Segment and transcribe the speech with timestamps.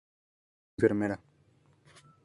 [0.73, 1.15] Era enfermera.